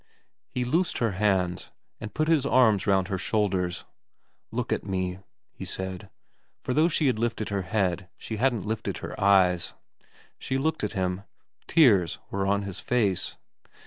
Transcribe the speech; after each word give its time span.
He 0.49 0.65
loosed 0.65 0.97
her 0.97 1.11
hands, 1.11 1.69
and 1.99 2.11
put 2.11 2.27
his 2.27 2.43
arms 2.43 2.87
round 2.87 3.07
her 3.09 3.19
shoulders. 3.19 3.85
* 4.17 4.19
Look 4.51 4.73
at 4.73 4.83
me,' 4.83 5.19
he 5.51 5.63
said; 5.63 6.09
for 6.63 6.73
though 6.73 6.87
she 6.87 7.05
had 7.05 7.19
lifted 7.19 7.49
her 7.49 7.61
head 7.61 8.09
she 8.17 8.37
hadn't 8.37 8.65
lifted 8.65 8.97
her 8.97 9.13
eyes. 9.23 9.75
She 10.39 10.57
looked 10.57 10.83
at 10.83 10.93
him. 10.93 11.21
Tears 11.67 12.17
were 12.31 12.47
on 12.47 12.63
his 12.63 12.79
face. 12.79 13.37